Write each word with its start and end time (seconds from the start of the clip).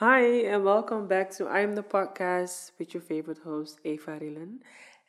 Hi, 0.00 0.22
and 0.22 0.64
welcome 0.64 1.06
back 1.06 1.30
to 1.32 1.46
I 1.46 1.60
Am 1.60 1.74
the 1.74 1.82
Podcast 1.82 2.70
with 2.78 2.94
your 2.94 3.02
favorite 3.02 3.40
host, 3.44 3.80
Eva 3.84 4.18
Rillen. 4.18 4.60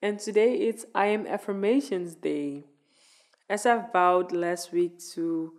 And 0.00 0.20
today 0.20 0.58
it's 0.58 0.84
I 0.94 1.06
Am 1.06 1.26
Affirmations 1.26 2.14
Day. 2.14 2.66
As 3.50 3.66
I 3.66 3.84
vowed 3.92 4.30
last 4.30 4.70
week 4.70 5.00
to 5.14 5.54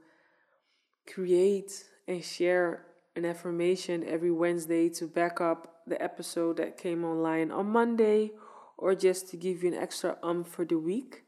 create 1.14 1.84
and 2.08 2.24
share 2.24 2.86
an 3.18 3.26
affirmation 3.26 4.06
every 4.08 4.32
Wednesday 4.32 4.88
to 4.92 5.08
back 5.08 5.42
up 5.42 5.82
the 5.86 6.02
episode 6.02 6.56
that 6.56 6.78
came 6.78 7.04
online 7.04 7.52
on 7.52 7.66
Monday, 7.66 8.32
or 8.78 8.96
just 8.96 9.28
to 9.32 9.36
give 9.36 9.62
you 9.62 9.74
an 9.74 9.78
extra 9.78 10.18
um 10.24 10.46
for 10.46 10.64
the 10.64 10.80
week. 10.80 11.24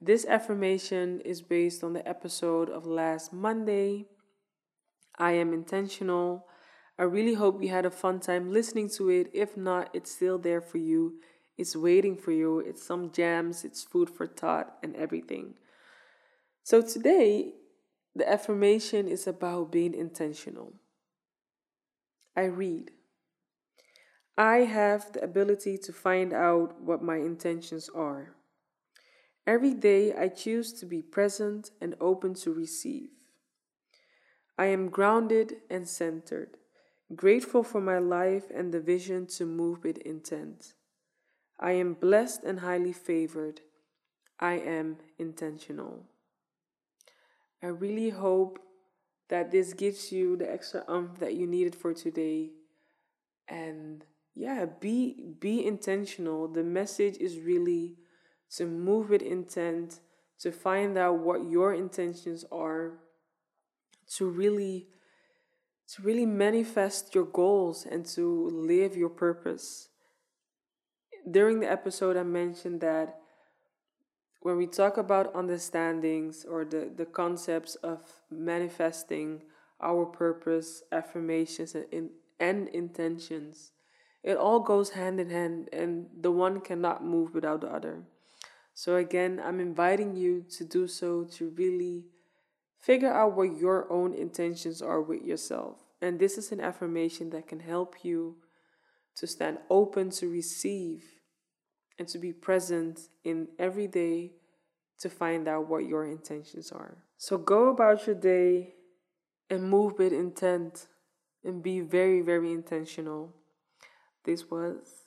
This 0.00 0.24
affirmation 0.24 1.20
is 1.22 1.42
based 1.42 1.82
on 1.82 1.94
the 1.94 2.08
episode 2.08 2.70
of 2.70 2.86
last 2.86 3.32
Monday. 3.32 4.06
I 5.18 5.32
am 5.32 5.52
intentional. 5.52 6.46
I 7.00 7.04
really 7.04 7.32
hope 7.32 7.62
you 7.62 7.70
had 7.70 7.86
a 7.86 7.90
fun 7.90 8.20
time 8.20 8.52
listening 8.52 8.90
to 8.90 9.08
it. 9.08 9.30
If 9.32 9.56
not, 9.56 9.88
it's 9.94 10.10
still 10.10 10.36
there 10.36 10.60
for 10.60 10.76
you. 10.76 11.14
It's 11.56 11.74
waiting 11.74 12.14
for 12.14 12.30
you. 12.30 12.60
It's 12.60 12.82
some 12.82 13.10
jams, 13.10 13.64
it's 13.64 13.82
food 13.82 14.10
for 14.10 14.26
thought, 14.26 14.76
and 14.82 14.94
everything. 14.94 15.54
So 16.62 16.82
today, 16.82 17.54
the 18.14 18.30
affirmation 18.30 19.08
is 19.08 19.26
about 19.26 19.72
being 19.72 19.94
intentional. 19.94 20.74
I 22.36 22.44
read 22.44 22.90
I 24.36 24.58
have 24.58 25.12
the 25.12 25.24
ability 25.24 25.78
to 25.78 25.92
find 25.94 26.34
out 26.34 26.82
what 26.82 27.02
my 27.02 27.16
intentions 27.16 27.88
are. 27.94 28.36
Every 29.46 29.72
day 29.72 30.14
I 30.14 30.28
choose 30.28 30.74
to 30.74 30.86
be 30.86 31.00
present 31.00 31.70
and 31.80 31.94
open 31.98 32.34
to 32.34 32.52
receive. 32.52 33.08
I 34.58 34.66
am 34.66 34.90
grounded 34.90 35.56
and 35.70 35.88
centered, 35.88 36.58
grateful 37.14 37.62
for 37.62 37.80
my 37.80 37.98
life 37.98 38.44
and 38.54 38.72
the 38.72 38.80
vision 38.80 39.26
to 39.26 39.44
move 39.44 39.82
with 39.82 39.98
intent. 39.98 40.74
I 41.58 41.72
am 41.72 41.94
blessed 41.94 42.44
and 42.44 42.60
highly 42.60 42.92
favored. 42.92 43.60
I 44.38 44.54
am 44.54 44.98
intentional. 45.18 46.06
I 47.62 47.66
really 47.66 48.10
hope 48.10 48.58
that 49.28 49.50
this 49.50 49.74
gives 49.74 50.10
you 50.10 50.36
the 50.36 50.50
extra 50.50 50.84
umph 50.88 51.18
that 51.18 51.34
you 51.34 51.46
needed 51.46 51.74
for 51.74 51.92
today. 51.92 52.50
And 53.48 54.04
yeah, 54.34 54.64
be 54.64 55.34
be 55.38 55.64
intentional. 55.66 56.48
The 56.48 56.64
message 56.64 57.16
is 57.18 57.38
really 57.38 57.96
to 58.56 58.64
move 58.64 59.10
with 59.10 59.22
intent, 59.22 60.00
to 60.38 60.50
find 60.50 60.96
out 60.96 61.18
what 61.18 61.48
your 61.48 61.74
intentions 61.74 62.44
are, 62.50 62.94
to 64.16 64.26
really 64.28 64.88
to 65.94 66.02
really 66.02 66.26
manifest 66.26 67.14
your 67.14 67.24
goals 67.24 67.84
and 67.84 68.06
to 68.06 68.48
live 68.50 68.96
your 68.96 69.08
purpose. 69.08 69.88
During 71.28 71.60
the 71.60 71.70
episode 71.70 72.16
I 72.16 72.22
mentioned 72.22 72.80
that 72.80 73.20
when 74.40 74.56
we 74.56 74.66
talk 74.66 74.96
about 74.96 75.34
understandings 75.34 76.44
or 76.44 76.64
the, 76.64 76.90
the 76.96 77.04
concepts 77.04 77.74
of 77.76 78.00
manifesting 78.30 79.42
our 79.80 80.06
purpose, 80.06 80.82
affirmations, 80.92 81.74
and, 81.74 82.10
and 82.38 82.68
intentions, 82.68 83.72
it 84.22 84.36
all 84.36 84.60
goes 84.60 84.90
hand 84.90 85.20
in 85.20 85.30
hand, 85.30 85.68
and 85.72 86.06
the 86.20 86.30
one 86.30 86.60
cannot 86.60 87.04
move 87.04 87.34
without 87.34 87.62
the 87.62 87.68
other. 87.68 88.02
So, 88.74 88.96
again, 88.96 89.42
I'm 89.44 89.60
inviting 89.60 90.14
you 90.14 90.44
to 90.56 90.64
do 90.64 90.86
so 90.86 91.24
to 91.24 91.50
really 91.50 92.04
figure 92.80 93.12
out 93.12 93.36
what 93.36 93.56
your 93.58 93.90
own 93.92 94.14
intentions 94.14 94.80
are 94.82 95.00
with 95.00 95.22
yourself. 95.22 95.78
And 96.00 96.18
this 96.18 96.38
is 96.38 96.50
an 96.50 96.60
affirmation 96.60 97.30
that 97.30 97.46
can 97.46 97.60
help 97.60 97.96
you 98.02 98.36
to 99.16 99.26
stand 99.26 99.58
open 99.68 100.10
to 100.10 100.28
receive 100.28 101.04
and 101.98 102.08
to 102.08 102.18
be 102.18 102.32
present 102.32 103.00
in 103.22 103.48
every 103.58 103.86
day 103.86 104.32
to 104.98 105.10
find 105.10 105.46
out 105.46 105.68
what 105.68 105.86
your 105.86 106.06
intentions 106.06 106.72
are. 106.72 106.96
So, 107.18 107.36
go 107.36 107.68
about 107.68 108.06
your 108.06 108.16
day 108.16 108.74
and 109.50 109.68
move 109.68 109.98
with 109.98 110.12
intent 110.12 110.86
and 111.44 111.62
be 111.62 111.80
very, 111.80 112.20
very 112.20 112.52
intentional. 112.52 113.34
This 114.24 114.50
was 114.50 115.00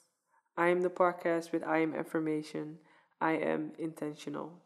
I 0.56 0.68
am 0.68 0.82
the 0.82 0.90
podcast 0.90 1.52
with 1.52 1.64
I 1.64 1.80
am 1.80 1.96
affirmation. 1.96 2.78
I 3.20 3.34
am 3.34 3.72
intentional. 3.80 4.62